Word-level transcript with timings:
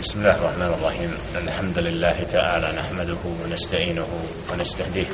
بسم 0.00 0.18
الله 0.18 0.34
الرحمن 0.34 0.74
الرحيم. 0.74 1.12
الحمد 1.36 1.78
لله 1.78 2.24
تعالى 2.24 2.72
نحمده 2.72 3.18
ونستعينه 3.44 4.06
ونستهديه. 4.52 5.06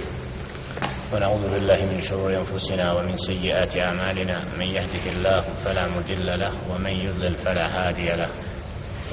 ونعوذ 1.14 1.54
بالله 1.54 1.84
من 1.84 2.02
شرور 2.02 2.36
أنفسنا 2.36 2.94
ومن 2.94 3.16
سيئات 3.16 3.76
أعمالنا. 3.76 4.44
من 4.58 4.66
يهده 4.66 5.10
الله 5.16 5.40
فلا 5.40 5.86
مضل 5.86 6.40
له 6.40 6.52
ومن 6.70 6.90
يضلل 6.90 7.34
فلا 7.34 7.66
هادي 7.66 8.06
له. 8.06 8.28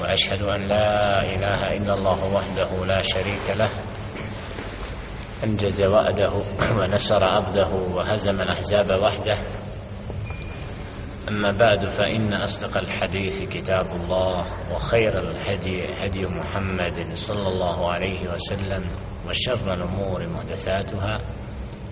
وأشهد 0.00 0.42
أن 0.42 0.60
لا 0.68 1.22
إله 1.22 1.60
إلا 1.82 1.94
الله 1.94 2.34
وحده 2.34 2.86
لا 2.86 3.02
شريك 3.02 3.46
له. 3.58 3.70
أنجز 5.44 5.82
وعده 5.82 6.34
ونصر 6.70 7.24
عبده 7.24 7.68
وهزم 7.68 8.40
الأحزاب 8.40 9.02
وحده. 9.02 9.38
أما 11.28 11.52
بعد 11.52 11.84
فإن 11.84 12.32
أصدق 12.32 12.78
الحديث 12.78 13.42
كتاب 13.42 13.86
الله 14.02 14.44
وخير 14.74 15.18
الهدي 15.18 15.84
هدي 16.00 16.26
محمد 16.26 17.14
صلى 17.14 17.48
الله 17.48 17.90
عليه 17.90 18.32
وسلم 18.32 18.82
وشر 19.28 19.74
الأمور 19.74 20.28
محدثاتها 20.28 21.20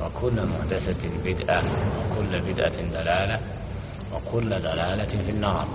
وكل 0.00 0.46
محدثة 0.46 1.08
بدعة 1.24 1.62
وكل 1.98 2.52
بدعة 2.52 2.76
دلالة 2.76 3.40
وكل 4.12 4.48
دلالة 4.50 5.22
في 5.24 5.30
النار. 5.30 5.68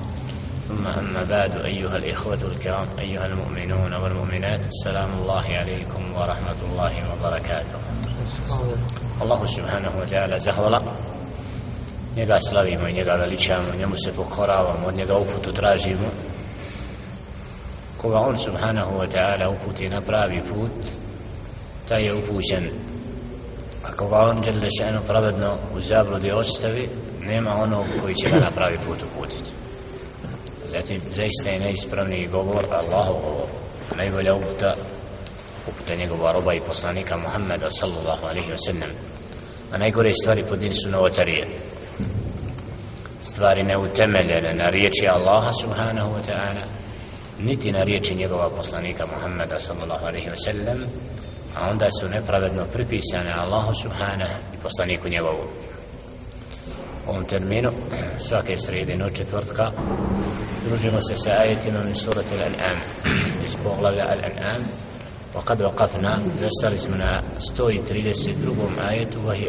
ثم 0.68 0.88
أما 0.88 1.24
بعد 1.24 1.58
أيها 1.66 1.98
الإخوة 1.98 2.40
الكرام 2.44 2.88
أيها 3.00 3.26
المؤمنون 3.26 3.94
والمؤمنات 3.94 4.68
السلام 4.68 5.20
الله 5.20 5.46
عليكم 5.48 6.14
ورحمة 6.16 6.62
الله 6.62 7.14
وبركاته. 7.14 7.80
الله 9.22 9.46
سبحانه 9.46 10.00
وتعالى 10.00 10.40
زهولا. 10.40 10.82
Njega 12.18 12.38
slavimo 12.50 12.88
i 12.88 12.94
njega 12.94 13.14
veličamo, 13.14 13.68
njemu 13.80 13.96
se 14.06 14.12
pokoravamo, 14.16 14.88
od 14.88 14.96
njega 14.96 15.16
uputu 15.16 15.52
tražimo. 15.54 16.08
Koga 17.98 18.20
on 18.20 18.38
subhanahu 18.38 19.00
wa 19.00 19.08
ta'ala 19.08 19.50
uputi 19.50 19.90
na 19.90 20.02
pravi 20.02 20.42
put, 20.50 20.72
taj 21.88 22.04
je 22.04 22.16
upućen. 22.16 22.70
A 23.84 23.92
koga 23.92 24.16
on 24.16 24.44
žele 24.44 24.70
še'nu 24.82 25.00
pravedno 25.08 25.58
u 25.76 25.82
zabludi 25.82 26.32
ostavi, 26.32 26.90
nema 27.22 27.52
onog 27.56 27.86
koji 28.02 28.16
će 28.16 28.30
ga 28.30 28.40
na 28.40 28.52
pravi 28.52 28.78
put 28.88 28.98
uputiti. 29.04 29.52
Zatim, 30.66 31.02
zaista 31.12 31.50
je 31.50 31.60
neispravni 31.60 32.28
govor, 32.28 32.66
Allahov 32.72 33.14
govor. 33.14 33.50
Najbolja 33.96 34.36
uputa, 34.36 34.74
uputa 35.68 35.96
njegova 35.96 36.32
roba 36.32 36.54
i 36.54 36.62
poslanika 36.68 37.18
Muhammeda 37.18 37.70
sallallahu 37.70 38.26
alaihi 38.26 38.52
wa 38.52 38.66
sallam. 38.66 38.90
A 39.72 39.78
najgore 39.78 40.14
stvari 40.14 40.44
pod 40.44 40.60
din 40.60 40.74
su 40.74 40.90
novotarije 40.90 41.67
stvari 43.21 43.63
neutemeljene 43.63 44.53
na 44.55 44.67
riječi 44.69 45.07
Allaha 45.09 45.53
subhanahu 45.53 46.11
wa 46.15 46.23
ta'ala 46.29 46.65
niti 47.41 47.73
na 47.73 47.83
riječi 47.83 48.15
njegova 48.15 48.51
poslanika 48.57 49.07
Muhammeda 49.07 49.59
sallallahu 49.59 50.07
alaihi 50.07 50.29
wa 50.29 50.37
sallam 50.45 50.79
a 51.57 51.71
onda 51.71 51.87
su 52.01 52.09
nepravedno 52.09 52.65
pripisane 52.73 53.33
Allahu 53.33 53.73
subhanahu 53.83 54.35
i 54.55 54.57
poslaniku 54.63 55.09
njegovu 55.09 55.45
u 57.07 57.11
ovom 57.11 57.25
terminu 57.25 57.71
svake 58.17 58.59
srede 58.59 58.97
noć 58.97 59.13
četvrtka 59.17 59.71
družimo 60.69 61.01
se 61.01 61.15
sa 61.17 61.31
ajetima 61.31 61.85
min 61.85 61.95
surati 61.95 62.35
al-an'am 62.35 62.79
iz 63.47 63.57
poglavlja 63.65 64.05
al-an'am 64.05 64.63
وقد 65.35 65.63
وقفنا 65.63 66.27
زستر 66.37 66.75
اسمنا 66.75 67.23
132 67.39 68.79
آية 68.91 69.09
وهي 69.27 69.49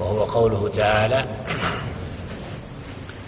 وهو 0.00 0.24
قوله 0.24 0.68
تعالى 0.68 1.24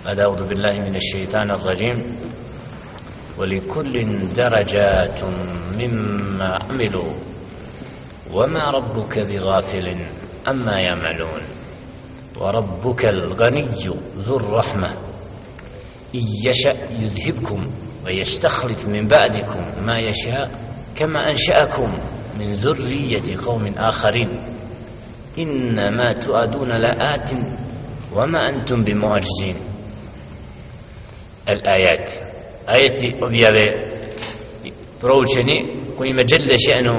أعوذ 0.07 0.49
بالله 0.49 0.81
من 0.81 0.97
الشيطان 0.97 1.51
الرجيم. 1.51 2.19
ولكل 3.39 3.95
درجات 4.33 5.21
مما 5.79 6.59
عملوا 6.63 7.13
وما 8.35 8.65
ربك 8.71 9.19
بغافل 9.19 9.97
أما 10.49 10.81
يعملون. 10.81 11.43
وربك 12.41 13.07
الغني 13.07 13.69
ذو 14.19 14.37
الرحمة. 14.37 14.91
إن 16.15 16.25
يشأ 16.47 16.75
يذهبكم 16.91 17.61
ويستخلف 18.07 18.89
من 18.89 19.09
بعدكم 19.09 19.85
ما 19.87 19.99
يشاء 19.99 20.51
كما 20.97 21.31
أنشأكم 21.31 21.91
من 22.39 22.49
ذرية 22.55 23.37
قوم 23.47 23.67
آخرين. 23.77 24.42
إنما 25.40 26.14
تؤدون 26.14 26.70
لآت 26.70 27.32
وما 28.16 28.50
أنتم 28.50 28.84
بمعجزين 28.84 29.56
الآيات 31.50 32.12
آياتي 32.70 33.08
objave 33.22 33.66
proučeni 35.02 35.58
kojima 35.98 36.24
جل 36.24 36.50
شأنه 36.60 36.98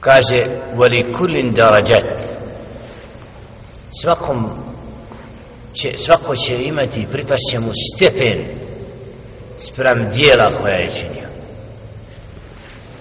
kaže 0.00 0.40
ولكل 0.76 1.52
درجات 1.52 2.20
svakom 4.02 4.50
će, 5.74 5.92
svako 5.96 6.36
će 6.36 6.62
imati 6.62 7.06
pripašće 7.12 7.58
mu 7.58 7.70
stepen 7.94 8.44
sprem 9.58 10.08
dijela 10.14 10.46
koja 10.60 10.74
je 10.74 10.90
činio 10.90 11.28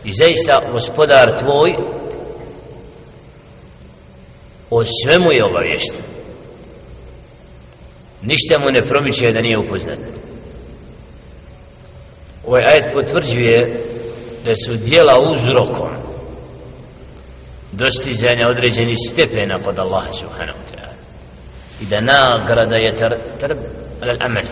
i 0.04 0.14
zaista 0.14 0.72
gospodar 0.72 1.40
tvoj 1.40 1.76
o 4.71 4.85
svemu 4.85 5.33
je 5.33 5.45
obavješten 5.45 6.17
ništa 8.23 8.59
mu 8.59 8.71
ne 8.71 8.83
promiče 8.83 9.33
da 9.33 9.41
nije 9.41 9.59
upoznat. 9.59 9.99
Ovaj 12.47 12.65
ajet 12.65 12.87
potvrđuje 12.95 13.85
da 14.45 14.53
su 14.65 14.75
dijela 14.75 15.15
uzrokom 15.33 15.91
dostizanja 17.73 18.49
određenih 18.49 18.99
stepena 19.09 19.59
kod 19.65 19.79
Allaha 19.79 20.13
subhanahu 20.13 20.59
wa 20.59 20.75
ta'ala. 20.75 20.95
I 21.83 21.85
da 21.85 22.01
nagrada 22.01 22.77
je 22.77 22.95
trb 23.39 23.59
al 24.03 24.17
amal. 24.21 24.47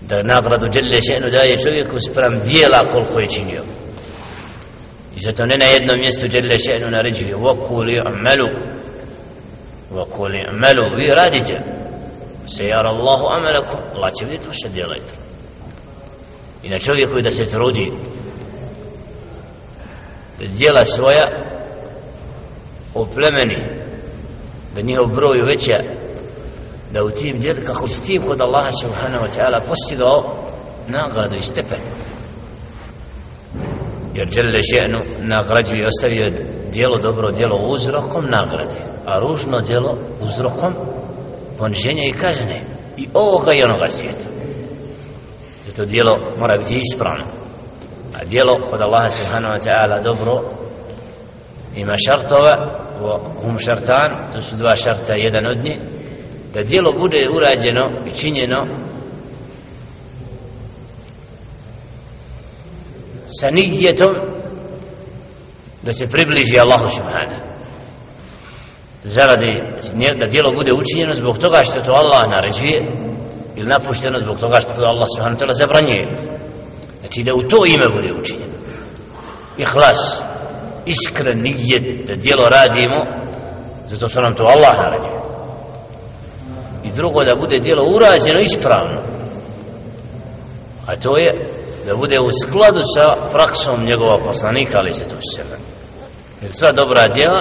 Da 0.00 0.16
nagradu 0.22 0.66
dželle 0.68 1.00
še'nu 1.00 1.30
daje 1.32 1.58
čovjeku 1.58 1.96
sprem 2.00 2.40
dijela 2.46 2.80
koliko 2.92 3.20
je 3.20 3.30
činio 3.30 3.62
i 5.16 5.20
zato 5.20 5.46
ne 5.46 5.56
na 5.56 5.64
jednom 5.64 6.00
mjestu 6.00 6.26
dželle 6.28 6.58
še'nu 6.58 6.90
naređuje 6.90 7.36
Vokuli 7.36 8.00
amalu 8.00 8.48
Vokuli 9.90 10.46
amalu 10.48 10.96
vi 10.98 11.10
radite. 11.10 11.54
Sejar 12.46 12.86
Allahu 12.86 13.26
amalakum. 13.26 13.80
Allah 13.94 14.12
će 14.18 14.24
vidjeti 14.24 14.48
vaše 14.48 14.68
djelajte 14.68 15.14
i 16.64 16.68
na 16.68 16.78
čovjeku 16.78 17.20
da 17.22 17.30
se 17.30 17.44
trudi 17.44 17.92
da 20.38 20.46
djela 20.46 20.84
svoja 20.84 21.26
oplemeni 22.94 23.68
da 24.74 24.82
njihov 24.82 25.06
broj 25.06 25.40
uveća 25.42 25.76
da 26.92 27.04
u 27.04 27.10
tim 27.10 27.40
djel, 27.40 27.56
kako 27.66 27.88
s 27.88 28.00
tim 28.00 28.22
kod 28.22 28.40
Allaha 28.40 28.72
subhanahu 28.72 29.24
wa 29.24 29.30
ta'ala 29.36 29.66
postigao 29.68 30.34
nagradu 30.88 31.34
i 31.38 31.42
stepenu 31.42 31.84
jer 34.14 34.28
djelle 34.28 34.60
Ženu 34.72 35.00
nagrađuje 35.18 35.80
i 35.80 35.86
ostavio 35.86 36.46
dijelo 36.72 36.98
dobro 36.98 37.30
dijelo 37.30 37.56
uzrokom 37.56 38.24
nagrade 38.24 38.78
a 39.06 39.18
ružno 39.18 39.60
dijelo 39.60 39.98
uzrokom 40.20 40.74
poniženja 41.58 42.02
i 42.04 42.18
kazne 42.20 42.60
i 42.96 43.08
ovoga 43.14 43.52
i 43.52 43.62
onoga 43.62 43.88
svijeta. 43.88 44.26
Zato 45.66 45.84
dijelo 45.84 46.12
mora 46.38 46.56
biti 46.56 46.80
ispravno. 46.82 47.24
A 48.20 48.24
dijelo 48.24 48.52
kod 48.70 48.80
Allaha 48.80 49.08
subhanahu 49.08 49.54
wa 49.54 49.62
ta'ala 49.66 50.02
dobro 50.02 50.42
ima 51.76 51.94
šartova 52.06 52.54
hum 53.42 53.58
šartan 53.58 54.32
to 54.34 54.42
su 54.42 54.56
dva 54.56 54.76
šarta 54.76 55.14
jedan 55.14 55.46
od 55.46 55.56
njih 55.64 55.78
da 56.54 56.62
dijelo 56.62 56.92
bude 56.92 57.20
urađeno 57.36 58.06
i 58.06 58.10
činjeno 58.10 58.66
sa 63.40 63.50
nijetom 63.50 64.12
da 65.82 65.92
se 65.92 66.06
približi 66.06 66.58
Allahu 66.58 66.88
subhanahu. 66.98 67.44
Zaradi 69.04 69.62
da 70.20 70.26
dijelo 70.30 70.50
bude 70.58 70.72
učinjeno 70.72 71.14
zbog 71.14 71.38
toga 71.38 71.60
što 71.64 71.80
to 71.86 71.92
Allah 72.02 72.22
naređuje 72.28 72.78
ili 73.56 73.68
napušteno 73.68 74.18
zbog 74.20 74.38
toga 74.40 74.56
što 74.60 74.70
to 74.72 74.84
Allah 74.92 75.08
subhanahu 75.14 75.40
ta'ala 75.40 75.54
zabranjuje. 75.62 76.04
Znači 77.00 77.22
da 77.22 77.32
u 77.34 77.42
to 77.50 77.58
ime 77.66 77.86
bude 77.96 78.20
učinjeno. 78.20 78.54
Ihlas 79.58 80.22
iskren 80.86 81.38
nijet 81.42 82.06
da 82.06 82.14
dijelo 82.14 82.44
radimo 82.48 82.98
zato 83.86 84.08
što 84.08 84.20
nam 84.20 84.34
to 84.34 84.44
Allah 84.54 84.74
naređuje. 84.84 85.20
I 86.84 86.90
drugo 86.90 87.24
da 87.24 87.36
bude 87.36 87.58
dijelo 87.58 87.82
urađeno 87.96 88.40
ispravno. 88.40 88.98
A 90.86 90.96
to 90.96 91.18
je 91.18 91.53
da 91.86 91.96
bude 91.96 92.18
u 92.20 92.30
skladu 92.42 92.80
sa 92.98 93.16
praksom 93.32 93.84
njegova 93.84 94.24
poslanika 94.26 94.74
ali 94.78 94.92
se 94.92 95.08
to 95.08 95.16
sebe 95.36 95.56
jer 96.42 96.52
sva 96.52 96.72
dobra 96.72 97.08
djela 97.08 97.40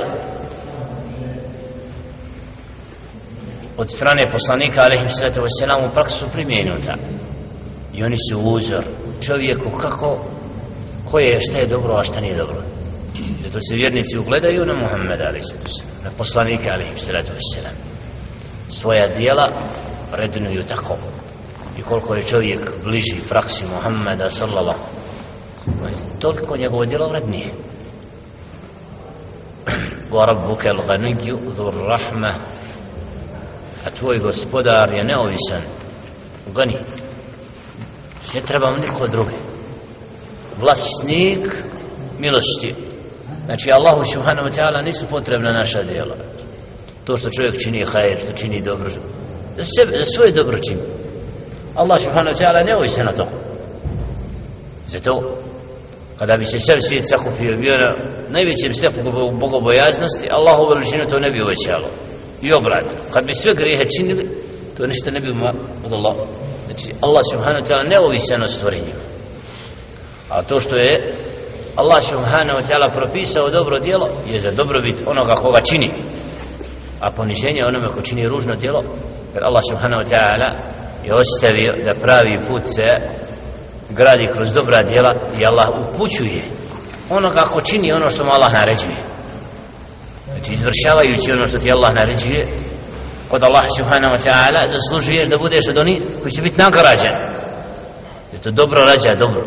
od 3.78 3.92
strane 3.92 4.32
poslanika 4.32 4.82
alaihim 4.82 5.10
sallatu 5.10 5.42
wasalam 5.42 5.90
u 5.90 5.94
praksu 5.94 6.26
primjenuta. 6.34 6.94
I 7.94 8.04
oni 8.04 8.18
su 8.18 8.40
uzor 8.40 8.84
čovjeku 9.22 9.78
kako 9.78 10.26
koje 11.12 11.26
je 11.26 11.42
šta 11.42 11.58
je 11.58 11.68
dobro 11.68 11.94
a 11.96 12.04
šta 12.04 12.20
nije 12.20 12.38
dobro. 12.38 12.62
Zato 13.44 13.60
se 13.62 13.76
vjernici 13.76 14.18
ugledaju 14.18 14.66
na 14.66 14.74
Muhammeda 14.74 15.24
ali 15.28 15.44
se 15.44 15.56
na 16.04 16.10
poslanika 16.18 16.70
ali 16.72 16.98
se 16.98 17.12
ratu 17.12 17.32
svoja 18.68 19.06
djela 19.18 19.64
vrednuju 20.12 20.64
tako 20.68 20.98
i 21.84 21.88
koliko 21.90 22.16
je 22.16 22.26
čovjek 22.26 22.72
bliži 22.84 23.28
praksi 23.30 23.66
Muhammeda 23.66 24.30
sallallahu 24.30 24.80
toliko 26.20 26.58
njegovo 26.58 26.86
djelo 26.86 27.08
vrednije. 27.08 27.50
Wa 30.12 30.26
rabbuka 30.26 30.70
al-ghaniyyu 30.70 31.54
dhur 31.56 31.74
rahma. 31.74 32.34
A 33.86 33.90
tvoj 34.00 34.20
gospodar 34.20 34.90
je 34.94 35.04
neovisan 35.04 35.62
gani 36.56 36.74
ne 38.34 38.42
treba 38.42 38.70
mu 38.70 38.78
niko 38.78 39.08
drugi. 39.08 39.36
Vlasnik 40.62 41.48
milosti. 42.20 42.76
Znači 43.46 43.72
Allahu 43.72 44.02
subhanahu 44.14 44.48
wa 44.48 44.56
ta'ala 44.56 44.82
nisu 44.86 45.06
potrebna 45.10 45.52
naša 45.52 45.84
djela. 45.84 46.16
To 47.06 47.18
što 47.18 47.30
čovjek 47.30 47.64
čini 47.64 47.86
hajr 47.86 48.18
što 48.20 48.32
čini 48.32 48.62
dobro 48.62 48.90
za, 49.58 49.64
sebe, 49.64 49.92
za 49.92 50.06
svoje 50.16 50.34
dobro 50.34 50.58
čini. 50.68 51.03
Allah 51.76 52.00
subhanahu 52.00 52.36
wa 52.36 52.40
ta'ala 52.42 52.64
neovisan 52.64 53.06
na 53.06 53.14
to. 53.14 53.26
Zato 54.88 55.14
kada 56.20 56.38
bi 56.38 56.46
se 56.46 56.60
sve 56.60 56.82
svijet 56.82 57.10
sakupio 57.10 57.58
bio 57.58 57.76
na 57.78 57.90
najvećem 58.30 58.74
stepu 58.74 59.00
bogobojaznosti 59.40 60.28
Allahu 60.32 60.70
veličinu 60.70 61.06
to 61.06 61.20
ne 61.20 61.30
bi 61.32 61.44
uvećalo. 61.44 61.88
I 62.42 62.54
obrat 62.54 62.86
kad 63.14 63.26
bi 63.26 63.34
sve 63.34 63.54
grijehe 63.54 63.86
činili 63.98 64.28
to 64.78 64.88
ništa 64.88 65.12
ne 65.12 65.20
bi 65.20 65.30
od 65.86 65.94
Allah 65.94 66.16
znači 66.66 66.90
Allah 67.02 67.24
subhanahu 67.32 67.64
wa 67.64 67.68
ta'ala 67.70 67.90
neovisan 67.90 68.44
o 68.44 68.48
stvorenju. 68.48 68.94
A 70.30 70.44
to 70.44 70.60
što 70.60 70.76
je 70.76 71.14
Allah 71.76 72.04
subhanahu 72.04 72.58
wa 72.60 72.66
ta'ala 72.70 72.94
propisao 73.00 73.50
dobro 73.50 73.80
djelo 73.80 74.08
je 74.28 74.40
za 74.40 74.52
dobrobit 74.52 74.96
onoga 75.06 75.36
koga 75.36 75.60
čini 75.62 76.03
a 77.06 77.08
poniženje 77.18 77.62
onome 77.64 77.88
ko 77.94 78.02
čini 78.02 78.28
ružno 78.28 78.54
djelo 78.56 78.82
jer 79.34 79.44
Allah 79.44 79.64
subhanahu 79.72 80.02
wa 80.04 80.10
ta'ala 80.14 80.50
je 81.06 81.12
ostavio 81.24 81.72
da 81.86 82.00
pravi 82.04 82.36
put 82.48 82.64
se 82.76 82.88
gradi 83.90 84.28
kroz 84.34 84.50
dobra 84.60 84.84
djela 84.84 85.12
i 85.40 85.46
Allah 85.50 85.68
upućuje 85.84 86.42
ono 87.10 87.30
kako 87.30 87.62
čini 87.62 87.94
ono 87.94 88.10
što 88.10 88.24
mu 88.24 88.32
Allah 88.32 88.52
naređuje. 88.60 89.00
Znači 90.32 90.54
izvršavajući 90.54 91.32
ono 91.32 91.48
što 91.48 91.58
ti 91.58 91.74
Allah 91.76 91.92
naređuje 92.00 92.42
kod 93.32 93.44
Allah 93.44 93.66
subhanahu 93.78 94.14
wa 94.16 94.22
ta'ala 94.28 94.62
zaslužuješ 94.76 95.28
da 95.28 95.38
budeš 95.38 95.66
od 95.70 95.78
onih 95.78 96.00
koji 96.22 96.32
će 96.32 96.42
biti 96.42 96.62
nagrađen 96.66 97.16
jer 98.32 98.42
to 98.42 98.52
dobro 98.52 98.80
rađa 98.86 99.22
dobro. 99.24 99.44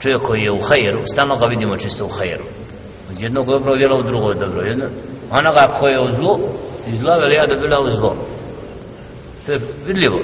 Čovjek 0.00 0.22
koji 0.22 0.42
je 0.42 0.52
u 0.52 0.64
hajeru 0.68 1.02
stalno 1.12 1.34
ga 1.36 1.46
vidimo 1.46 1.76
često 1.76 2.04
u 2.04 2.14
hajeru. 2.16 2.44
Od 3.10 3.20
jednog 3.20 3.46
dobro 3.46 3.76
djela 3.76 3.96
u 3.96 4.02
drugo 4.02 4.34
dobro 4.34 4.62
jedno 4.62 4.84
onoga 5.30 5.66
koji 5.80 5.92
je 5.92 6.00
u 6.00 6.12
zlu 6.12 6.38
iz 6.86 6.98
zla 6.98 7.16
veli 7.16 7.34
ja 7.34 7.46
da 7.46 7.60
bila 7.60 7.78
u 7.80 7.92
zlo 7.92 8.16
to 9.46 9.52
je 9.52 9.60
vidljivo 9.86 10.18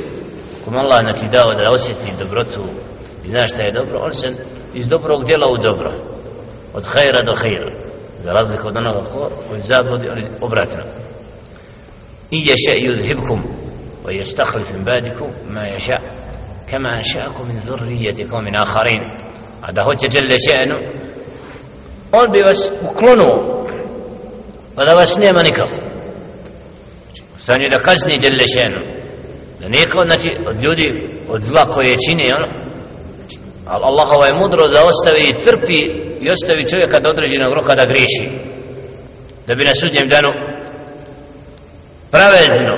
kom 0.64 0.76
Allah 0.76 0.98
znači 1.00 1.32
dao 1.32 1.54
da 1.54 1.74
osjeti 1.74 2.18
dobrotu 2.18 2.60
i 3.24 3.28
zna 3.28 3.46
šta 3.46 3.62
je 3.62 3.72
dobro, 3.72 3.98
on 4.02 4.14
se 4.14 4.28
iz 4.74 4.88
dobrog 4.88 5.24
djela 5.24 5.46
u 5.46 5.62
dobro 5.62 5.92
od 6.74 6.84
hajra 6.84 7.22
do 7.22 7.34
hajra 7.36 7.70
za 8.18 8.30
razliku 8.30 8.68
od 8.68 8.76
onoga 8.76 9.08
ko 9.10 9.30
koji 9.48 9.62
zabludi 9.62 10.08
ali 10.10 10.22
obratno 10.40 10.82
i 12.30 12.38
ješa 12.38 12.74
yudhibkum 12.86 13.40
wa 14.04 14.10
yastahlif 14.20 14.72
min 14.72 14.84
badikum 14.84 15.28
ma 15.50 15.60
yasha 15.60 15.98
kama 16.70 16.88
ansha'akum 16.88 17.46
min 17.48 17.58
dhurriyyatikum 17.66 18.44
min 18.44 18.56
akharin 18.56 19.02
a 19.62 19.72
da 19.72 19.82
hoće 19.82 20.06
jelle 20.12 20.36
še'nu 20.48 20.76
on 22.12 22.32
bi 22.32 22.42
vas 22.42 22.70
uklonuo. 22.82 23.66
Pa 24.76 24.84
da 24.84 24.94
vas 24.94 25.16
nema 25.16 25.42
nikako. 25.42 25.76
Stanje 27.38 27.68
da 27.68 27.78
kazni 27.78 28.18
djelešenu 28.18 28.80
da 29.60 29.68
nije 29.68 29.86
znači 30.08 30.30
od 30.48 30.64
ljudi 30.64 30.86
od 31.28 31.40
zla 31.40 31.64
koje 31.64 31.96
čini 32.08 32.32
ono. 32.38 32.48
Znači, 33.16 33.38
Ali 33.66 33.84
Allahova 33.84 34.26
je 34.26 34.34
mudro 34.34 34.68
da 34.68 34.84
ostavi 34.84 35.22
i 35.28 35.44
trpi 35.44 35.80
i 36.20 36.30
ostavi 36.30 36.68
čovjeka 36.68 37.00
do 37.00 37.08
određenog 37.08 37.52
roka 37.54 37.74
da 37.74 37.84
griješi. 37.86 38.26
Da 39.46 39.54
bi 39.54 39.64
na 39.64 39.74
sudnjem 39.74 40.08
danu 40.08 40.28
pravedno 42.10 42.76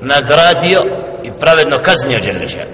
nagradio 0.00 0.80
i 1.24 1.30
pravedno 1.40 1.76
kaznio 1.82 2.20
Đeleša 2.24 2.64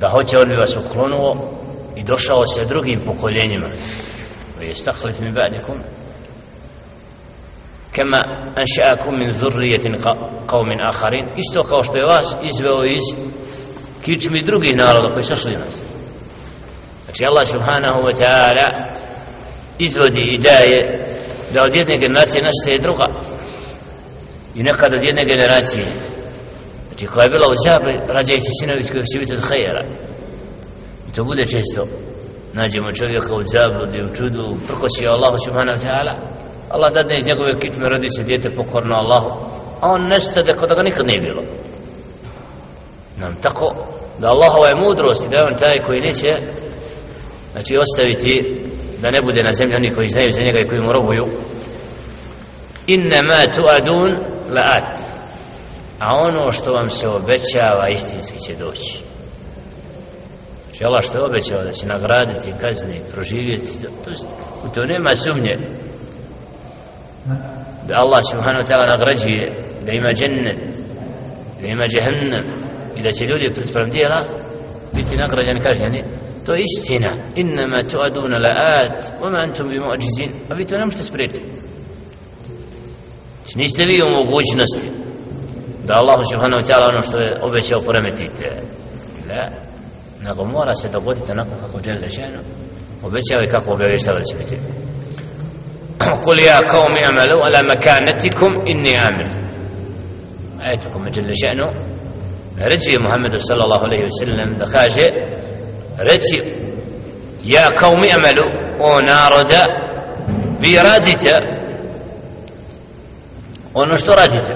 da 0.00 0.08
hoće 0.08 0.38
on 0.38 0.48
bi 0.48 0.56
vas 0.56 0.76
uklonuo 0.76 1.50
i 1.96 2.02
došao 2.04 2.46
se 2.46 2.64
drugim 2.64 3.00
pokoljenjima 3.06 3.68
je 4.60 4.74
stahlif 4.74 5.20
mi 5.20 5.30
ba'dikum 5.30 5.78
kama 7.96 8.18
anša'akum 8.62 9.18
min 9.18 9.32
zurrijetin 9.32 9.94
qavmin 10.46 10.80
akharin 10.88 11.26
isto 11.36 11.62
kao 11.62 11.82
što 11.82 11.98
je 11.98 12.04
vas 12.04 12.36
izveo 12.50 12.84
iz 12.84 13.06
kičmi 14.04 14.42
drugih 14.44 14.76
naroda 14.76 15.12
koji 15.12 15.22
su 15.22 15.36
šli 15.36 15.56
nas 15.56 15.84
znači 17.04 17.24
Allah 17.24 17.46
subhanahu 17.46 18.00
wa 18.06 18.14
ta'ala 18.22 18.66
izvodi 19.78 20.22
i 20.22 20.38
daje 20.38 20.78
da 21.54 21.64
od 21.64 21.76
jedne 21.76 21.98
generacije 21.98 22.44
nastaje 22.44 22.78
druga 22.78 23.06
i 24.54 24.62
nekad 24.62 24.94
od 24.94 25.04
jedne 25.04 25.22
generacije 25.32 25.86
znači 26.88 27.06
koja 27.06 27.24
je 27.24 27.30
bila 27.30 27.46
u 27.50 27.58
džabe 27.64 27.92
rađajući 28.16 28.50
sinovi 28.58 28.82
kojeg 28.92 29.06
će 29.12 29.18
biti 29.18 29.34
od 29.34 29.48
hajera 29.48 29.84
to 31.14 31.24
bude 31.24 31.44
često. 31.46 31.82
Nađemo 32.52 32.92
čovjeka 32.92 33.34
u 33.34 33.42
zabludi, 33.42 34.02
u 34.02 34.14
čudu, 34.16 34.56
prkosio 34.66 35.08
Allahu 35.16 35.38
subhanahu 35.44 35.78
wa 35.78 35.84
ta'ala. 35.86 36.14
Allah 36.70 36.92
dadne 36.92 37.18
iz 37.18 37.26
njegove 37.26 37.60
kitme 37.60 37.88
rodi 37.88 38.08
se 38.10 38.22
djete 38.22 38.50
pokorno 38.50 38.94
Allahu 38.94 39.54
a 39.84 39.90
on 39.90 40.08
nestade 40.08 40.52
kod 40.52 40.68
da 40.68 40.74
ga 40.74 40.82
nikad 40.82 41.06
nije 41.06 41.20
bilo. 41.20 41.42
Nam 43.16 43.34
tako 43.42 43.66
da 44.18 44.28
Allahova 44.28 44.66
je 44.68 44.82
mudrost 44.84 45.26
i 45.26 45.28
da 45.28 45.36
je 45.36 45.44
on 45.44 45.58
taj 45.58 45.76
koji 45.86 46.00
neće 46.00 46.30
znači 47.52 47.76
ostaviti 47.84 48.34
da 49.02 49.10
ne 49.10 49.20
bude 49.22 49.42
na 49.42 49.52
zemlji 49.52 49.76
oni 49.76 49.94
koji 49.94 50.08
znaju 50.08 50.30
za 50.30 50.40
njega 50.40 50.58
i 50.60 50.68
koji 50.68 50.80
mu 50.80 50.92
robuju. 50.92 51.24
Inna 52.86 53.20
ma 53.28 53.42
tu'adun 53.56 54.14
la'at. 54.50 54.96
A 56.00 56.16
ono 56.16 56.52
što 56.52 56.70
vam 56.72 56.90
se 56.90 57.08
obećava 57.08 57.88
istinski 57.88 58.38
će 58.40 58.54
doći. 58.54 59.13
Znači 60.74 60.84
Allah 60.84 61.02
što 61.04 61.18
je 61.18 61.24
obećao 61.24 61.64
da 61.64 61.70
će 61.70 61.86
nagraditi, 61.86 62.58
kazne, 62.60 63.00
proživjeti, 63.14 63.72
to, 63.82 63.88
to, 64.04 64.10
u 64.64 64.74
to 64.74 64.86
nema 64.86 65.16
sumnje 65.16 65.54
da 67.88 67.94
Allah 68.04 68.22
subhanahu 68.32 68.62
wa 68.64 68.68
ta'ala 68.70 68.86
nagrađuje 68.94 69.44
da 69.86 69.92
ima 69.92 70.10
džennet 70.18 70.60
da 71.60 71.66
ima 71.66 71.84
džehennem 71.86 72.44
i 72.96 73.02
da 73.02 73.12
će 73.12 73.24
ljudi 73.24 73.64
sprem 73.64 73.90
dijela 73.90 74.20
biti 74.94 75.16
nagrađani 75.16 75.60
kažnjeni. 75.60 76.04
To 76.46 76.54
je 76.54 76.62
istina. 76.62 77.10
Innama 77.36 77.78
tuaduna 77.90 78.38
la'at 78.38 78.94
oma 79.26 79.38
antum 79.38 79.68
bi 79.70 79.78
mu'jizin 79.78 80.30
a 80.50 80.54
vi 80.54 80.64
to 80.64 80.78
ne 80.78 80.84
možete 80.84 81.02
spriječiti 81.02 81.46
znači 83.38 83.58
niste 83.58 83.84
vi 83.84 84.02
u 84.02 84.10
mogućnosti 84.10 84.88
da 85.86 85.94
Allah 85.94 86.20
subhanahu 86.32 86.62
wa 86.62 86.66
ta'ala 86.68 86.86
ono 86.92 87.02
što 87.02 87.18
je 87.18 87.36
obećao 87.42 87.80
poremetite. 87.80 88.46
Da. 89.28 89.73
Nego 90.24 90.44
mora 90.44 90.74
se 90.74 90.88
dogoditi 90.88 91.32
onako 91.32 91.50
kako 91.60 91.84
žele 91.84 92.08
ženo 92.08 92.40
obećao 93.06 93.42
i 93.42 93.50
kako 93.54 93.72
obavještava 93.72 94.18
da 94.18 94.24
će 94.24 94.36
biti. 94.38 94.56
قل 96.26 96.38
يا 96.38 96.58
قوم 96.74 96.94
اعملوا 97.04 97.44
على 97.46 97.62
مكانتكم 97.62 98.52
إني 98.70 98.96
عامل 98.96 99.28
آيتكم 100.68 101.08
جل 101.08 101.30
شأنه 101.42 101.68
رجي 102.72 102.98
محمد 102.98 103.36
صلى 103.36 103.62
الله 103.64 103.80
عليه 103.86 104.00
وسلم 104.04 104.58
دخاجة 104.58 105.06
رجي 106.00 106.40
يا 107.44 107.66
قوم 107.82 108.04
اعملوا 108.10 108.50
ونارد 108.80 109.52
ono 113.74 113.96
što 113.96 114.14
radite. 114.14 114.52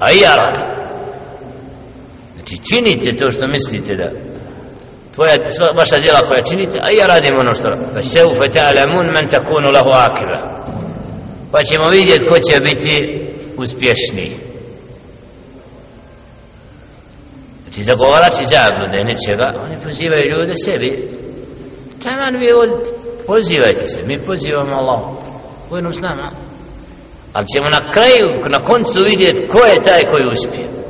A 0.00 0.12
i 0.12 0.18
ja 0.18 0.36
radim. 0.36 0.71
Znači 2.46 2.64
činite 2.70 3.16
to 3.16 3.30
što 3.30 3.46
mislite 3.46 3.96
da 3.96 4.10
tvoja 5.14 5.36
vaša 5.76 5.98
djela 5.98 6.18
koja 6.18 6.44
činite 6.44 6.78
a 6.82 6.90
ja 6.98 7.06
radim 7.06 7.34
ono 7.40 7.54
što 7.54 7.68
fa 7.94 8.02
seufa 8.02 8.46
ta'lamun 8.54 9.12
men 9.12 9.28
takunu 9.28 9.70
lahu 9.70 9.90
akiba. 9.90 10.40
Pa 11.52 11.62
ćemo 11.62 11.86
vidjeti 11.94 12.24
ko 12.24 12.38
će 12.38 12.60
biti 12.60 13.24
uspješniji. 13.58 14.36
znači 17.62 17.82
zagovarači 17.82 18.44
zablude 18.44 18.98
nečega 19.04 19.46
oni 19.64 19.76
pozivaju 19.84 20.30
ljude 20.30 20.52
sebi. 20.56 20.90
Taman 22.02 22.36
vi 22.40 22.52
odite 22.52 22.90
pozivajte 23.26 23.86
se? 23.86 24.00
Mi 24.06 24.18
pozivamo 24.26 24.74
Allah 24.80 25.00
vojnom 25.70 25.94
s 25.94 26.00
nama. 26.00 26.32
Ali 27.32 27.46
ćemo 27.46 27.68
na 27.70 27.92
kraju 27.92 28.26
na 28.48 28.58
koncu 28.58 29.00
vidjeti 29.10 29.42
ko 29.52 29.64
je 29.66 29.82
taj 29.82 30.02
koji 30.12 30.24
uspije 30.32 30.81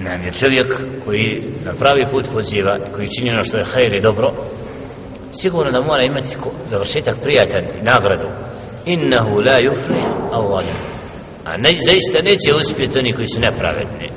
nam 0.00 0.22
je 0.24 0.32
čovjek 0.32 0.68
koji 1.04 1.42
na 1.64 1.72
pravi 1.78 2.04
put 2.10 2.26
poziva 2.34 2.78
koji 2.94 3.08
čini 3.18 3.32
ono 3.32 3.44
što 3.44 3.56
je 3.58 3.70
hajr 3.72 3.94
i 3.94 4.02
dobro 4.02 4.32
sigurno 5.32 5.72
da 5.72 5.80
mora 5.80 6.02
imati 6.02 6.36
završetak 6.66 7.16
prijatan 7.22 7.62
i 7.62 7.82
nagradu. 7.82 8.28
Innahu 8.86 9.34
la 9.46 9.56
yuflih 9.66 10.04
awwalan 10.32 10.80
a 11.44 11.56
ne, 11.56 11.70
zaista 11.86 12.18
neće 12.22 12.58
uspjeti 12.60 12.98
oni 12.98 13.12
koji 13.12 13.26
su 13.26 13.40
nepravedni. 13.40 14.08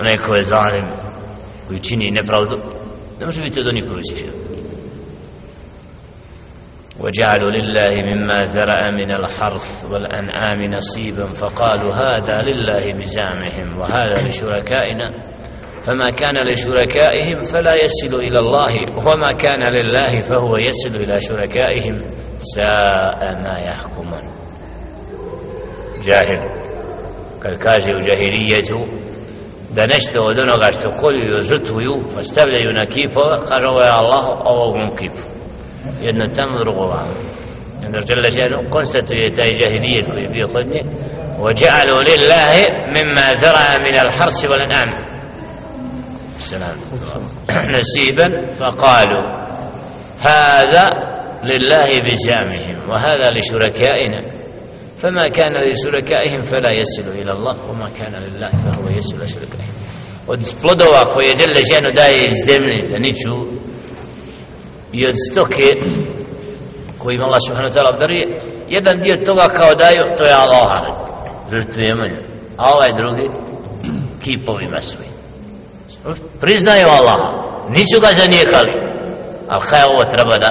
Onaj 0.00 0.16
ko 0.26 0.34
je 0.34 0.44
zalim 0.44 0.84
koji 1.66 1.80
čini 1.80 2.10
nepravdu 2.10 2.56
ne 3.20 3.26
može 3.26 3.42
biti 3.42 3.60
od 3.60 3.66
onih 3.66 3.84
koji 3.88 4.00
uspiju 4.00 4.43
وجعلوا 7.00 7.50
لله 7.50 8.14
مما 8.14 8.42
ذرأ 8.42 8.90
من 8.90 9.10
الحرث 9.12 9.84
والأنعام 9.92 10.58
نصيبا 10.58 11.28
فقالوا 11.30 11.92
هذا 11.94 12.42
لله 12.42 12.98
بزعمهم 12.98 13.80
وهذا 13.80 14.16
لشركائنا 14.28 15.10
فما 15.82 16.06
كان 16.06 16.46
لشركائهم 16.52 17.40
فلا 17.52 17.74
يصل 17.84 18.16
إلى 18.16 18.38
الله 18.38 18.72
وما 18.96 19.32
كان 19.32 19.62
لله 19.72 20.20
فهو 20.20 20.56
يصل 20.56 20.94
إلى 21.04 21.20
شركائهم 21.20 22.00
ساء 22.38 23.34
ما 23.42 23.58
يحكمون. 23.58 24.24
جاهل. 26.08 26.40
كالكاجي 27.42 27.92
جاهلية 28.06 28.88
da 29.76 29.86
nešto 29.86 30.20
od 30.20 30.38
onoga 30.38 30.72
što 30.72 30.90
kolju 30.90 31.38
i 31.38 31.42
žrtvuju 31.42 31.94
postavljaju 32.14 32.70
na 32.72 32.86
kipove 32.86 33.36
kaže 33.48 33.66
ovo 33.66 33.80
je 33.80 33.90
Allah 33.90 34.24
ovo 34.44 34.96
kipu 34.98 35.33
jedno 36.02 36.24
tamo 36.36 36.58
drugo 36.64 36.80
vamo 36.80 37.14
onda 37.86 38.00
žele 38.00 38.30
ženu 38.30 38.70
konstatuje 38.70 39.34
taj 39.36 39.50
jahilijet 39.62 40.06
koji 40.06 40.22
je 40.22 40.34
bio 40.36 40.46
kod 40.46 40.66
nje 40.66 40.82
وجعلوا 41.38 42.02
لله 42.02 42.54
مما 42.96 43.26
ذرع 43.42 43.68
من 43.86 43.96
الحرث 43.98 44.44
والأنعام. 44.50 44.90
سلام 46.30 46.76
نسيبا 47.50 48.38
فقالوا 48.58 49.24
هذا 50.18 50.84
لله 51.44 51.90
بزعمهم 52.06 52.90
وهذا 52.90 53.26
لشركائنا. 53.38 54.20
فما 54.98 55.28
كان 55.28 55.52
لشركائهم 55.62 56.42
فلا 56.42 56.72
يصل 56.72 57.22
إلى 57.22 57.32
الله 57.32 57.70
وما 57.70 57.88
كان 57.98 58.22
لله 58.22 58.46
فهو 58.46 58.88
يصل 58.88 59.28
شركائهم. 59.28 59.74
Od 60.26 60.40
plodova 60.62 61.02
koje 61.14 61.34
djele 61.34 61.62
ženu 61.72 61.88
daje 61.96 62.26
iz 62.30 62.38
zemlje 62.46 62.88
da 62.90 62.98
niču 62.98 63.32
i 64.98 65.06
od 65.06 65.14
stoke 65.30 65.68
koji 66.98 67.14
ima 67.14 67.24
Allah 67.24 67.40
subhanahu 67.46 67.70
wa 67.70 67.76
ta'ala 67.76 67.94
obdaruje 67.94 68.24
jedan 68.68 68.98
dio 68.98 69.16
toga 69.24 69.46
kao 69.58 69.74
daju 69.74 70.02
to 70.16 70.24
je 70.24 70.34
Allah 70.44 70.72
žrtvujemo 71.52 72.02
nju 72.06 72.20
a 72.56 72.64
ovaj 72.74 72.90
drugi 73.00 73.26
kipovima 74.24 74.80
svojim. 74.80 75.12
Priznaju 76.40 76.86
Allah. 76.86 77.18
Nisu 77.68 78.00
ga 78.00 78.08
zanijekali. 78.12 78.72
Ali 79.48 79.62
kaj 79.70 79.82
ovo 79.82 80.10
treba 80.10 80.36
da 80.38 80.50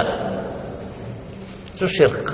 su 1.73 1.87
širk. 1.87 2.27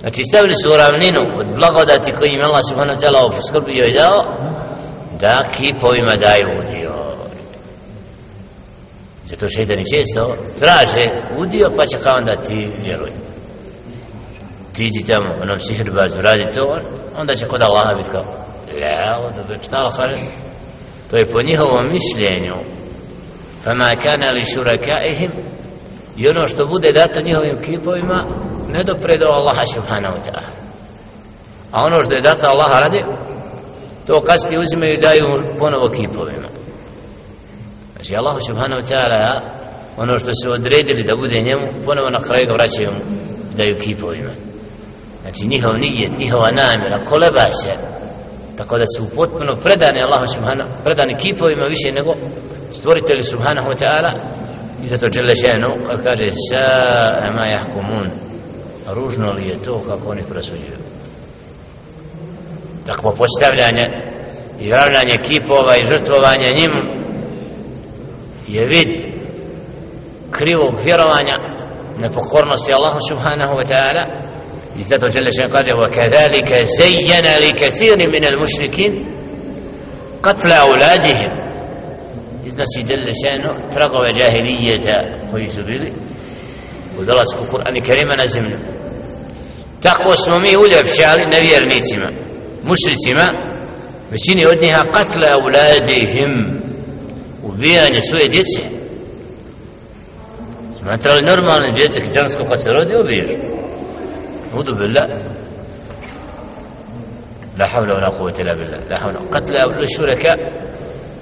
Znači 0.00 0.24
stavili 0.24 0.54
su 0.54 0.68
u 0.68 0.76
ravninu 0.76 1.20
od 1.40 1.56
blagodati 1.56 2.12
koji 2.18 2.30
im 2.30 2.44
Allah 2.44 2.62
subhanahu 2.68 2.96
wa 2.98 3.02
ta'ala 3.02 3.38
oskrbio 3.38 3.84
i 3.86 3.96
dao 3.98 4.18
da 5.20 5.50
kipovima 5.56 6.14
daju 6.26 6.46
udio. 6.60 7.11
Zato 9.32 9.48
šeitani 9.48 9.84
često 9.92 10.22
traže 10.58 11.04
udio 11.42 11.66
pa 11.76 11.82
će 11.90 11.96
kao 12.04 12.14
onda 12.22 12.34
ti 12.46 12.58
vjeruj. 12.84 13.12
Ti 14.74 14.82
iđi 14.88 15.02
tamo, 15.10 15.30
onom 15.42 15.60
sihirbazu, 15.60 16.16
radi 16.28 16.46
to, 16.56 16.64
onda 17.20 17.32
će 17.34 17.44
kod 17.46 17.62
Allaha 17.62 17.92
biti 17.98 18.10
kao, 18.14 18.24
la, 18.82 19.18
onda 19.26 19.40
šta 19.66 19.76
Allah 19.76 19.94
kaže? 20.00 20.16
To 21.10 21.16
je 21.16 21.30
po 21.32 21.38
njihovom 21.48 21.84
mišljenju. 21.96 22.56
Fama 23.64 23.90
kana 24.04 24.28
li 24.34 24.50
šurakaihim 24.52 25.32
i 26.20 26.28
ono 26.28 26.46
što 26.46 26.62
bude 26.66 26.92
dato 26.92 27.20
njihovim 27.20 27.58
kipovima 27.66 28.18
ne 28.74 28.80
dopre 28.88 29.14
do 29.22 29.26
Allaha 29.38 29.64
subhanahu 29.74 30.18
ta'ala. 30.26 30.52
A 31.72 31.84
ono 31.84 31.96
što 32.04 32.14
je 32.14 32.26
dato 32.28 32.44
Allaha 32.52 32.80
radi, 32.84 33.00
to 34.06 34.20
kasnije 34.28 34.60
uzimaju 34.64 34.92
i 34.94 35.02
daju 35.06 35.26
ponovo 35.58 35.86
kipovima. 35.96 36.61
Znači 38.02 38.16
Allah 38.20 38.36
subhanahu 38.48 38.80
wa 38.82 38.88
ta'ala 38.92 39.22
ono 40.02 40.18
što 40.18 40.30
su 40.40 40.46
odredili 40.58 41.08
da 41.08 41.20
bude 41.22 41.38
njemu 41.48 41.66
ponovo 41.86 42.08
na 42.16 42.20
kraju 42.26 42.44
ga 42.48 42.54
vraćaju 42.58 42.90
mu 42.94 43.02
daju 43.58 43.74
kipovima 43.84 44.34
znači 45.22 45.42
njihov 45.52 45.74
nijet, 45.84 46.12
njihova 46.22 46.50
namjera 46.62 46.98
koleba 47.10 47.46
se 47.62 47.72
tako 48.58 48.74
da 48.82 48.86
su 48.94 49.02
potpuno 49.18 49.52
predane 49.64 50.00
Allah 50.06 50.22
subhanahu 50.34 50.70
predane 50.84 51.14
kipovima 51.22 51.64
više 51.74 51.88
nego 51.98 52.12
stvoritelju 52.78 53.24
subhanahu 53.24 53.68
wa 53.72 53.78
ta'ala. 53.82 54.12
I 54.82 54.86
zato 54.86 55.06
žele 55.16 55.34
ženu 55.44 55.70
kad 55.86 55.98
kaže 56.06 56.26
sa 56.48 56.64
ma 57.36 57.44
jahkumun 57.54 58.06
ružno 58.96 59.26
li 59.36 59.48
je 59.50 59.62
to 59.64 59.74
kako 59.88 60.10
oni 60.10 60.22
prosuđuju? 60.30 60.78
Takvo 62.86 63.14
postavljanje 63.20 63.86
i 64.60 64.64
ravljanje 64.76 65.16
kipova 65.28 65.74
i 65.76 65.88
žrtvovanje 65.90 66.48
njim 66.58 67.01
je 68.54 68.66
vid 68.66 68.90
krivog 70.30 70.74
vjerovanja 70.84 71.36
nepokornosti 72.02 72.70
Allahu 72.78 73.00
subhanahu 73.10 73.54
wa 73.60 73.66
ta'ala 73.72 74.04
i 74.80 74.82
zato 74.82 75.06
žele 75.14 75.30
še 75.38 75.44
kaže 75.54 75.72
li 77.42 77.50
kathiri 77.60 78.06
min 78.14 78.24
al 78.30 78.38
mushrikin 78.42 78.92
qatla 80.26 80.56
auladihim 80.66 81.32
iznosi 82.48 82.80
žele 82.90 83.12
šeno 83.22 83.50
tragove 83.74 84.10
džahilijeta 84.18 84.96
koji 85.30 85.48
su 85.54 85.60
bili 85.70 85.90
u 86.98 87.04
dolasku 87.04 87.42
Kur'ani 87.52 87.80
Kerima 87.86 88.14
na 88.22 88.26
zemlju 88.34 88.58
tako 89.86 90.12
smo 90.22 90.36
mi 90.44 90.52
uljepšali 90.64 91.22
nevjernicima 91.34 92.08
mušricima 92.70 93.26
većini 94.12 94.42
od 94.52 94.58
njiha 94.64 94.82
qatla 94.96 95.28
auladihim 95.38 96.32
ubijanje 97.52 98.00
svoje 98.00 98.26
djece. 98.28 98.62
Smatrali 100.78 101.26
normalne 101.26 101.68
djece 101.76 101.98
kitansko 102.06 102.42
kad 102.50 102.62
se 102.62 102.70
rodi 102.70 102.94
ubiješ 102.96 103.30
udu 104.58 104.72
billah. 104.74 105.08
لا 107.58 107.66
حول 107.66 107.92
ولا 107.92 108.08
قوة 108.08 108.34
إلا 108.40 108.52
بالله 108.52 108.78
لا 108.90 108.98
حول 108.98 109.16
قتل 109.16 109.54
الشركاء 109.82 110.36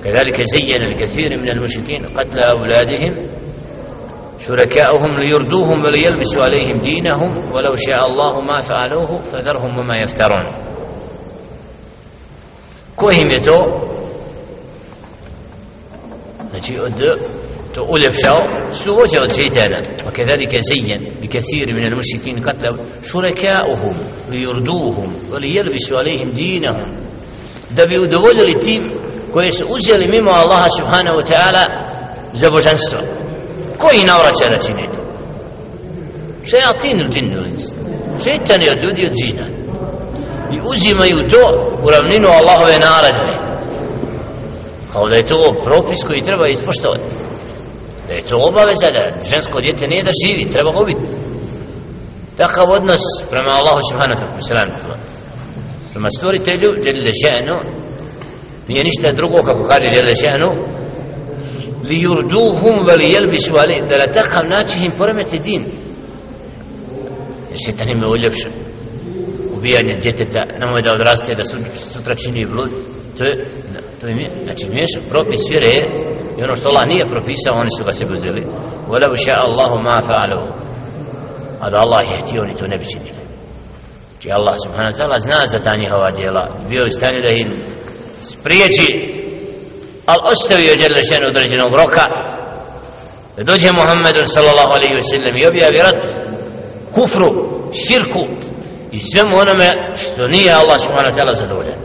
كذلك 0.05 0.43
زين 0.43 0.83
الكثير 0.83 1.39
من 1.39 1.49
المشركين 1.49 2.07
قتل 2.07 2.39
أولادهم 2.39 3.13
شركاؤهم 4.41 5.11
ليردوهم 5.21 5.85
وليلبسوا 5.85 6.45
عليهم 6.45 6.79
دينهم 6.81 7.53
ولو 7.53 7.77
شاء 7.77 8.07
الله 8.07 8.41
ما 8.41 8.61
فعلوه 8.61 9.15
فذرهم 9.15 9.79
وما 9.79 9.97
يفترون 9.97 10.47
كوهم 12.97 13.31
يتو 13.31 13.61
znači 16.51 16.79
od 16.79 16.93
to 17.75 17.87
uljepšao 17.89 18.41
su 18.73 18.95
vođe 18.95 19.21
od 19.21 19.35
šeitana 19.37 19.81
wa 20.07 20.11
kadhalika 20.17 20.59
zayyan 20.71 21.21
bi 21.21 21.27
kathir 21.27 21.75
min 21.75 21.85
al-mushrikin 21.91 22.37
qatla 22.47 22.71
shuraka'uhum 23.03 23.95
li 24.31 24.39
yurduhum 24.47 25.11
li 25.41 25.49
yalbisu 25.57 25.93
alayhim 26.01 26.35
dinahum. 26.35 26.91
Da 27.71 27.87
bi 27.87 27.99
udovoljili 27.99 28.61
tim 28.61 28.83
koje 29.33 29.53
su 29.53 29.65
uzeli 29.69 30.09
mimo 30.09 30.31
Allaha 30.31 30.69
subhanahu 30.79 31.17
wa 31.21 31.27
ta'ala 31.33 31.65
za 32.33 32.51
božanstvo. 32.51 32.99
Koji 33.79 34.05
navraća 34.05 34.47
da 34.53 34.59
čini 34.67 34.87
to? 34.95 35.01
Šeatin 36.51 37.01
il 37.01 37.09
džin 37.09 37.33
il 37.33 37.41
šeitan 38.25 38.63
je 38.63 38.73
od 38.73 38.79
ljudi 38.85 39.03
od 39.07 39.15
džina. 39.19 39.47
I 40.55 40.57
uzimaju 40.73 41.17
to 41.31 41.43
u 41.85 41.91
ravninu 41.91 42.29
Allahove 42.29 42.79
naredbe 42.79 43.40
kao 44.93 45.09
da 45.09 45.17
je 45.17 45.27
to 45.27 45.55
propis 45.65 46.05
koji 46.07 46.23
treba 46.29 46.49
ispoštovati. 46.49 47.09
Da 48.09 48.15
je 48.15 48.23
to 48.23 48.37
obaveza 48.51 48.89
da 48.97 49.03
žensko 49.31 49.61
djete 49.61 49.87
nije 49.87 50.05
da 50.05 50.21
živi 50.23 50.51
treba 50.53 50.71
ga 50.73 50.81
ubiti. 50.85 51.07
Takav 52.37 52.67
odnos 52.79 53.03
prema 53.31 53.51
Allahu 53.59 53.81
subhanahu 53.91 54.25
wa 54.37 54.43
ta'ala. 54.49 54.97
Prema 55.93 56.11
stvoritelju 56.11 56.69
djelile 56.83 57.13
še'nu 57.23 57.57
nije 58.69 58.85
ništa 58.85 59.13
drugo 59.13 59.37
kako 59.49 59.63
kaže 59.71 59.89
djelile 59.89 60.15
še'nu 60.25 60.51
li 61.89 61.97
yurduhum 62.07 62.87
veli 62.87 63.13
jelbisu 63.13 63.55
ali 63.59 63.83
da 63.89 63.97
na 63.99 64.13
takav 64.13 64.43
način 64.57 64.85
im 64.85 64.93
poremeti 64.99 65.39
din. 65.39 65.63
Jer 67.51 67.59
šetan 67.67 67.89
im 67.89 67.99
je 67.99 68.70
ubijanje 69.61 69.95
djeteta 70.03 70.43
nemoj 70.61 70.83
da 70.83 70.93
odraste 70.99 71.35
da 71.35 71.45
sutra 71.93 72.15
čini 72.15 72.47
blud 72.53 72.71
to 73.19 73.25
je 73.25 73.35
to 74.01 74.07
je 74.07 74.15
znači 74.47 74.65
miješ 74.75 74.93
propis 75.09 75.43
vjere 75.51 75.75
i 76.39 76.43
ono 76.45 76.57
što 76.57 76.69
Allah 76.69 76.85
nije 76.93 77.11
propisao 77.15 77.55
oni 77.63 77.71
su 77.77 77.85
ga 77.87 77.93
sebi 77.93 78.13
uzeli. 78.19 78.43
Wala 78.91 79.17
še 79.25 79.33
Allahu 79.47 79.77
ma 79.87 79.97
fa'alu. 80.09 80.41
A 81.63 81.71
da 81.71 81.77
Allah 81.85 82.03
je 82.11 82.21
htio 82.23 82.43
oni 82.43 82.55
to 82.59 82.65
ne 82.73 82.79
bi 82.79 82.87
činili. 82.93 83.23
Či 84.21 84.27
Allah 84.39 84.55
subhanahu 84.65 84.93
wa 84.93 84.99
ta'ala 84.99 85.17
zna 85.27 85.41
za 85.53 85.59
ta 85.67 85.73
njihova 85.83 86.11
djela. 86.19 86.43
Bio 86.71 86.83
je 86.85 86.97
stanju 86.99 87.21
da 87.27 87.33
im 87.43 87.51
spriječi, 88.31 88.89
ali 90.11 90.21
ostavio 90.33 90.77
djela 90.81 91.09
šenu 91.11 91.27
određenog 91.33 91.73
roka, 91.81 92.05
da 93.37 93.43
dođe 93.51 93.69
Muhammedu 93.81 94.21
sallallahu 94.35 94.73
alaihi 94.77 94.97
wa 95.01 95.07
sallam 95.13 95.35
i 95.37 95.47
objavi 95.51 95.79
rat 95.87 96.01
kufru, 96.95 97.29
širku 97.83 98.23
i 98.93 99.01
svemu 99.01 99.35
onome 99.45 99.69
što 99.97 100.27
nije 100.27 100.53
Allah 100.53 100.79
subhanahu 100.81 101.13
wa 101.13 101.17
ta'ala 101.19 101.35
zadovoljan. 101.43 101.79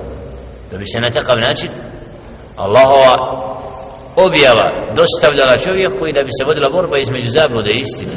Da 0.72 0.78
bi 0.78 0.86
se 0.86 1.00
na 1.00 1.10
takav 1.10 1.38
način 1.48 1.72
Allahova 2.56 3.16
objava 4.16 4.68
dostavljala 4.96 5.58
čovjeku 5.58 6.08
i 6.08 6.16
da 6.18 6.22
bi 6.28 6.32
se 6.38 6.48
vodila 6.48 6.70
borba 6.78 6.98
između 6.98 7.30
zablude 7.30 7.72
i 7.72 7.82
istine. 7.86 8.16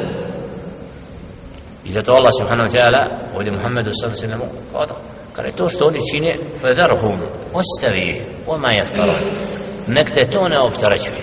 I 1.85 1.91
zato 1.91 2.13
Allah 2.13 2.33
subhanahu 2.41 2.69
wa 2.69 2.75
ta'ala 2.77 3.03
ovdje 3.37 3.53
Muhammedu 3.53 3.91
sallallahu 3.93 4.19
alaihi 4.19 4.33
wa 4.33 4.47
sallam 4.47 4.51
kada 4.75 4.95
kada 5.39 5.53
to 5.53 5.69
što 5.69 5.87
oni 5.87 5.99
čine 6.11 6.33
fadarhum 6.61 7.19
ostavi 7.61 8.23
oma 8.47 8.69
jaftaran 8.73 9.25
nek 9.87 10.11
te 10.15 10.31
to 10.31 10.49
ne 10.49 10.59
optaračuje 10.59 11.23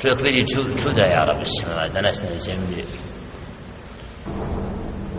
čovjek 0.00 0.20
vidi 0.22 0.44
čuda 0.82 1.02
ja 1.02 1.24
rabi 1.24 1.44
danas 1.94 2.22
na 2.22 2.38
zemlji 2.38 2.84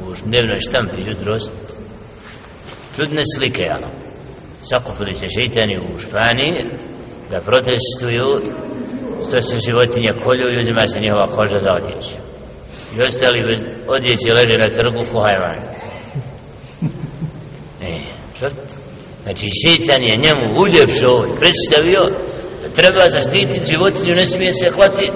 u 0.07 0.13
dnevnoj 0.25 0.59
štampi 0.67 0.97
jutros 1.09 1.43
čudne 2.95 3.23
slike 3.35 3.63
ja 3.63 3.79
sakupili 4.69 5.13
se 5.13 5.25
šeitani 5.35 5.75
u 5.77 5.99
Španiji 5.99 6.53
da 7.31 7.41
protestuju 7.41 8.29
što 9.27 9.41
se 9.41 9.55
životinje 9.65 10.11
kolju 10.23 10.47
i 10.49 10.61
uzima 10.61 10.87
se 10.87 10.99
njihova 10.99 11.27
koža 11.35 11.59
za 11.65 11.71
odjeću. 11.79 12.15
I 12.95 13.01
ostali 13.07 13.47
bez 13.49 13.61
odjeće 13.87 14.29
leže 14.37 14.55
na 14.63 14.69
trgu 14.77 15.01
ko 15.11 15.19
hajvan. 15.25 15.59
E, 17.89 17.93
šrt 18.37 18.59
znači 19.23 19.47
šeitan 19.61 20.01
je 20.09 20.21
njemu 20.25 20.45
uljepšo 20.63 21.11
i 21.27 21.37
predstavio 21.41 22.03
da 22.61 22.67
treba 22.77 23.03
zaštititi 23.17 23.69
životinju 23.71 24.13
ne 24.15 24.25
smije 24.25 24.51
se 24.51 24.69
hvati 24.75 25.07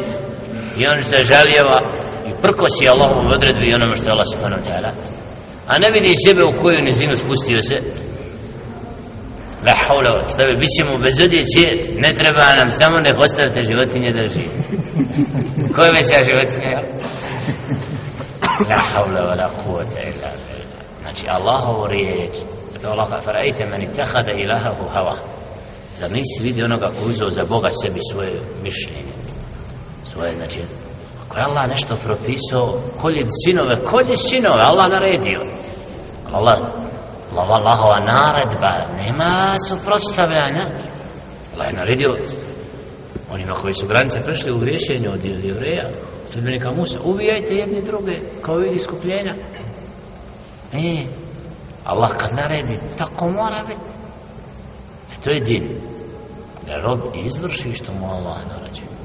i 0.80 0.88
on 0.88 1.02
se 1.04 1.18
žaljeva 1.32 2.01
i 2.30 2.32
prkosi 2.44 2.90
Allahom 2.94 3.22
u 3.28 3.34
odredbi 3.38 3.66
i 3.68 3.76
onome 3.80 3.96
što 3.98 4.06
je 4.08 4.16
Allah 4.16 4.30
subhanahu 4.34 4.64
ta'ala. 4.68 4.92
A 5.72 5.74
ne 5.84 5.90
vidi 5.96 6.22
sebe 6.26 6.42
u 6.46 6.58
koju 6.62 6.80
nizinu 6.90 7.16
spustio 7.24 7.62
se. 7.70 7.78
La 9.68 9.74
haula 9.84 10.12
stavi 10.34 10.54
bit 10.62 10.72
ćemo 10.78 10.94
bez 11.06 11.16
odjeće 11.26 11.66
ne 12.04 12.10
treba 12.20 12.46
nam 12.60 12.70
samo 12.82 12.98
ne 13.08 13.14
postavite 13.20 13.68
životinje 13.70 14.10
da 14.18 14.24
živi 14.34 14.58
ko 15.74 15.80
je 15.86 15.92
veća 15.98 16.20
životinja 16.30 16.80
la 18.70 18.80
haula 18.92 19.22
wa 19.30 19.36
la 19.42 19.50
kuvata 19.60 20.00
illa 20.10 20.32
znači 21.02 21.24
Allahovu 21.36 21.88
riječ. 21.88 22.36
To 22.82 22.88
Allah 22.90 23.08
farajte 23.24 23.64
meni 23.72 23.94
tehada 23.94 24.34
ilahahu 24.44 24.86
hava 24.94 25.16
za 25.96 26.08
nisi 26.08 26.44
vidi 26.44 26.64
onoga 26.64 26.88
ko 26.88 27.06
uzeo 27.06 27.30
za 27.30 27.44
Boga 27.50 27.70
sebi 27.82 28.00
svoje 28.12 28.34
mišljenje 28.64 29.21
svoje 30.14 30.36
znači 30.36 30.60
ako 31.26 31.38
je 31.38 31.44
Allah 31.46 31.70
nešto 31.70 31.96
propisao 31.96 32.82
kolje 32.98 33.26
sinove 33.46 33.76
kolje 33.76 34.16
sinove 34.16 34.62
Allah 34.62 34.86
naredio. 34.90 35.40
Allah 36.34 36.58
Allah 37.32 37.48
Allahova 37.60 38.00
naredba 38.14 38.74
nema 39.04 39.56
suprotstavljanja. 39.70 40.64
Allah 41.54 41.68
je 41.70 41.78
naredio 41.78 42.10
onima 43.34 43.54
koji 43.54 43.74
su 43.74 43.88
granice 43.88 44.20
prešli 44.24 44.54
u 44.56 44.60
griješenju 44.60 45.12
od 45.14 45.24
jevreja 45.24 45.90
sudbenika 46.34 46.72
Musa 46.72 47.00
ubijajte 47.04 47.56
jedni 47.56 47.82
druge 47.82 48.20
kao 48.42 48.56
vidi 48.56 48.78
skupljenja 48.78 49.36
e 50.74 51.06
Allah 51.86 52.18
kad 52.18 52.30
naredi 52.34 52.80
tako 52.98 53.30
mora 53.30 53.64
biti. 53.68 53.82
E 55.12 55.22
to 55.24 55.30
je 55.30 55.40
din. 55.40 55.78
Da 56.68 56.82
rob 56.82 57.00
izvrši 57.26 57.74
što 57.74 57.94
mu 57.94 58.06
Allah 58.06 58.38
naređuje 58.50 59.01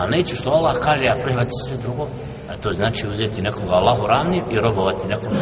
a 0.00 0.06
neće 0.06 0.34
što 0.34 0.50
Allah 0.50 0.76
kaže 0.84 1.06
a 1.08 1.22
prihvati 1.24 1.54
sve 1.66 1.76
drugo. 1.76 2.04
A 2.50 2.56
to 2.62 2.72
znači 2.72 3.06
uzeti 3.06 3.42
nekoga 3.42 3.72
Allahu 3.72 4.06
ravnim 4.06 4.44
i 4.50 4.60
robovati 4.60 5.08
nekoga. 5.08 5.40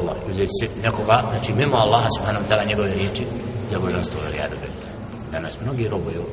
Allah 0.00 0.16
uzeti 0.30 0.80
nekoga 0.82 1.16
znači 1.30 1.52
mimo 1.52 1.76
Allaha 1.76 2.08
subhanahu 2.16 2.44
ta'ala 2.48 2.68
njegove 2.68 2.88
riječi 2.88 3.24
za 3.70 3.78
božanstvo 3.78 4.20
ili 4.24 4.38
jadu 4.38 4.56
danas 5.32 5.60
mnogi 5.60 5.88
robuju 5.88 6.24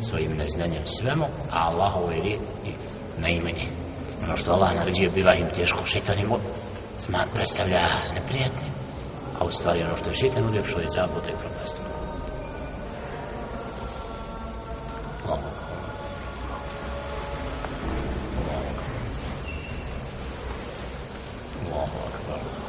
svojim 0.00 0.36
neznanjem 0.36 0.86
svemu 0.86 1.24
a 1.52 1.70
je 2.14 2.22
riječi 2.22 2.38
na 3.18 3.28
imenje. 3.28 3.66
ono 4.24 4.36
što 4.36 4.52
Allah 4.52 4.76
naređuje 4.76 5.10
biva 5.10 5.34
im 5.34 5.46
teško. 5.54 5.84
Šeitan 5.84 6.18
im 6.18 6.30
predstavlja 7.34 7.80
neprijatnim 8.14 8.72
a 9.40 9.44
u 9.44 9.50
stvari 9.50 9.82
ono 9.82 9.96
što 9.96 10.10
je 10.10 10.14
šeitan 10.14 10.48
uljepšo 10.48 10.78
je 10.78 10.88
zabuda 10.88 11.28
i 11.28 11.40
propast. 11.40 11.80